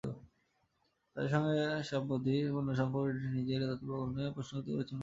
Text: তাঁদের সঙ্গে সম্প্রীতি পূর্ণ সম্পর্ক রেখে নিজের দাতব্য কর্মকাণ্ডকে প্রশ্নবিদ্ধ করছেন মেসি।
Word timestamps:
তাঁদের 1.15 1.31
সঙ্গে 1.33 1.53
সম্প্রীতি 1.91 2.33
পূর্ণ 2.53 2.69
সম্পর্ক 2.79 3.05
রেখে 3.07 3.29
নিজের 3.37 3.59
দাতব্য 3.61 3.89
কর্মকাণ্ডকে 3.91 4.35
প্রশ্নবিদ্ধ 4.37 4.69
করছেন 4.69 4.87
মেসি। 4.87 4.99